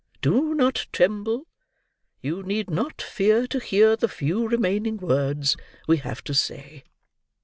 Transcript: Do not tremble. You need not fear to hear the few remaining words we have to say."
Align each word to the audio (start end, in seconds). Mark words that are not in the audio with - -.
Do 0.23 0.55
not 0.55 0.87
tremble. 0.91 1.45
You 2.23 2.41
need 2.41 2.71
not 2.71 3.03
fear 3.03 3.45
to 3.45 3.59
hear 3.59 3.95
the 3.95 4.07
few 4.07 4.47
remaining 4.47 4.97
words 4.97 5.55
we 5.87 5.97
have 5.97 6.23
to 6.23 6.33
say." 6.33 6.85